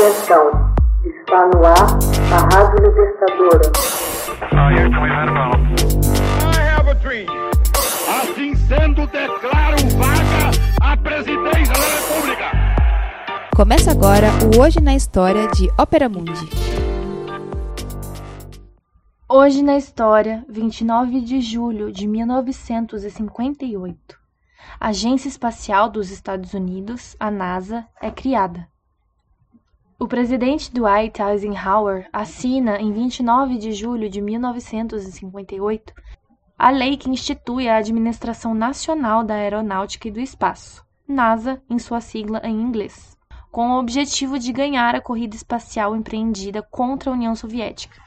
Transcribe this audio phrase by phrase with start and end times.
[0.00, 0.72] Atenção,
[1.04, 1.98] está no ar
[2.32, 3.68] a Rádio Libertadora.
[8.08, 12.46] Assim sendo, declaro vaga a presidência da República.
[13.54, 16.48] Começa agora o Hoje na História de Ópera Mundi.
[19.28, 24.18] Hoje na História, 29 de julho de 1958.
[24.80, 28.69] A Agência Espacial dos Estados Unidos, a NASA, é criada.
[30.00, 35.92] O presidente Dwight Eisenhower assina, em 29 de julho de 1958,
[36.58, 42.00] a lei que institui a Administração Nacional da Aeronáutica e do Espaço, NASA, em sua
[42.00, 43.14] sigla em inglês,
[43.52, 48.00] com o objetivo de ganhar a corrida espacial empreendida contra a União Soviética.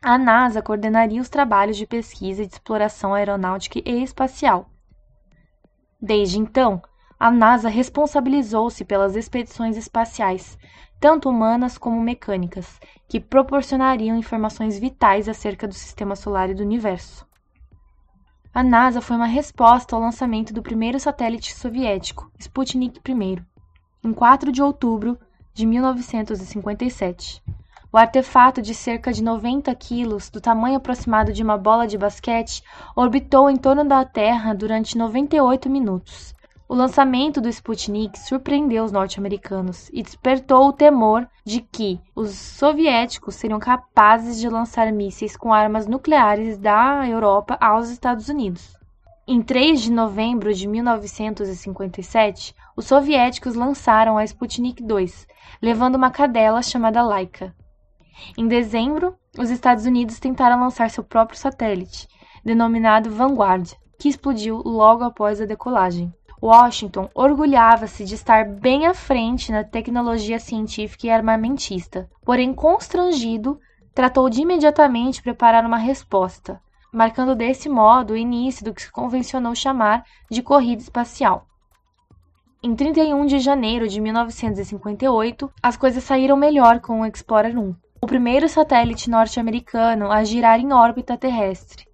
[0.00, 4.70] A NASA coordenaria os trabalhos de pesquisa e de exploração aeronáutica e espacial.
[6.00, 6.80] Desde então,
[7.18, 10.58] a NASA responsabilizou-se pelas expedições espaciais,
[11.00, 17.26] tanto humanas como mecânicas, que proporcionariam informações vitais acerca do sistema solar e do universo.
[18.52, 23.42] A NASA foi uma resposta ao lançamento do primeiro satélite soviético, Sputnik I,
[24.02, 25.18] em 4 de outubro
[25.52, 27.42] de 1957.
[27.92, 32.62] O artefato de cerca de 90 quilos, do tamanho aproximado de uma bola de basquete,
[32.94, 36.34] orbitou em torno da Terra durante 98 minutos,
[36.68, 43.36] o lançamento do Sputnik surpreendeu os norte-americanos e despertou o temor de que os soviéticos
[43.36, 48.76] seriam capazes de lançar mísseis com armas nucleares da Europa aos Estados Unidos.
[49.28, 55.26] Em 3 de novembro de 1957, os soviéticos lançaram a Sputnik 2,
[55.62, 57.54] levando uma cadela chamada Laika.
[58.36, 62.08] Em dezembro, os Estados Unidos tentaram lançar seu próprio satélite,
[62.44, 66.12] denominado Vanguard, que explodiu logo após a decolagem.
[66.42, 73.58] Washington orgulhava-se de estar bem à frente na tecnologia científica e armamentista, porém constrangido,
[73.94, 76.60] tratou de imediatamente preparar uma resposta,
[76.92, 81.46] marcando desse modo o início do que se convencionou chamar de corrida espacial.
[82.62, 88.06] Em 31 de janeiro de 1958, as coisas saíram melhor com o Explorer 1, o
[88.06, 91.86] primeiro satélite norte-americano a girar em órbita terrestre.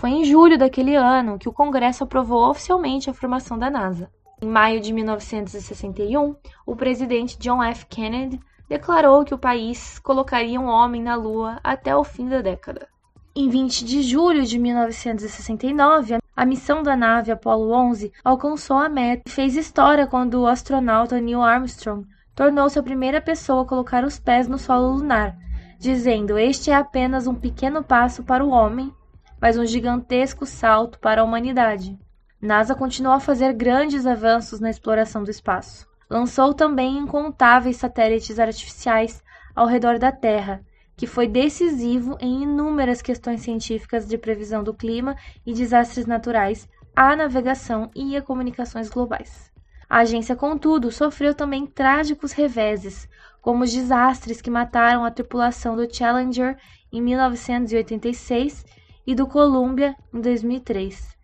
[0.00, 4.10] Foi em julho daquele ano que o Congresso aprovou oficialmente a formação da NASA.
[4.40, 6.34] Em maio de 1961,
[6.64, 7.84] o presidente John F.
[7.84, 12.88] Kennedy declarou que o país colocaria um homem na Lua até o fim da década.
[13.36, 19.24] Em 20 de julho de 1969, a missão da nave Apollo 11 alcançou a meta
[19.26, 24.18] e fez história quando o astronauta Neil Armstrong tornou-se a primeira pessoa a colocar os
[24.18, 25.36] pés no solo lunar,
[25.78, 28.90] dizendo: Este é apenas um pequeno passo para o homem
[29.40, 31.98] mas um gigantesco salto para a humanidade.
[32.40, 35.88] NASA continuou a fazer grandes avanços na exploração do espaço.
[36.08, 39.22] Lançou também incontáveis satélites artificiais
[39.54, 40.62] ao redor da Terra,
[40.96, 47.14] que foi decisivo em inúmeras questões científicas de previsão do clima e desastres naturais, a
[47.16, 49.50] navegação e a comunicações globais.
[49.88, 53.08] A agência, contudo, sofreu também trágicos reveses,
[53.40, 56.56] como os desastres que mataram a tripulação do Challenger
[56.92, 58.64] em 1986
[59.10, 61.18] e do Columbia em 2003.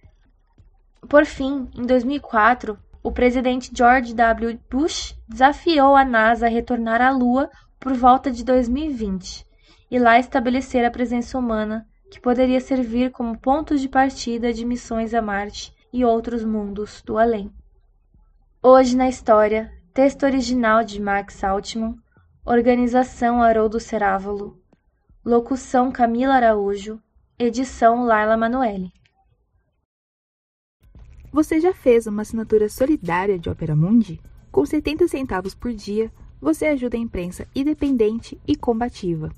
[1.08, 4.58] Por fim, em 2004, o presidente George W.
[4.68, 7.48] Bush desafiou a NASA a retornar à Lua
[7.78, 9.46] por volta de 2020
[9.88, 15.14] e lá estabelecer a presença humana, que poderia servir como ponto de partida de missões
[15.14, 17.52] a Marte e outros mundos do além.
[18.60, 21.94] Hoje na história, texto original de Max Altman,
[22.44, 24.60] organização Haroldo Cerávolo,
[25.24, 27.00] locução Camila Araújo,
[27.38, 28.90] Edição Laila Manoeli.
[31.30, 34.18] Você já fez uma assinatura solidária de Opera Mundi?
[34.50, 36.10] Com 70 centavos por dia,
[36.40, 39.30] você ajuda a imprensa independente e combativa.